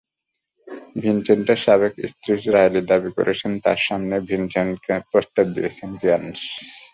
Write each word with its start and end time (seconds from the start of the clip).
ভিনসেন্টের 1.03 1.59
সাবেক 1.65 1.93
স্ত্রী 2.11 2.33
রাইলি 2.55 2.81
দাবি 2.91 3.09
করেছেন, 3.17 3.51
তাঁর 3.63 3.79
সামনেই 3.87 4.25
ভিনসেন্টকে 4.29 4.93
প্রস্তাব 5.11 5.45
দিয়েছিলেন 5.55 5.91
কেয়ার্নস। 6.01 6.41